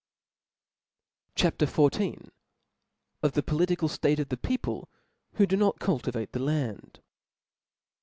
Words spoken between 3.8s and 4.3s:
State of